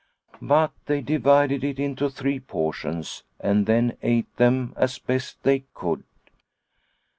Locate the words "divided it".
1.01-1.77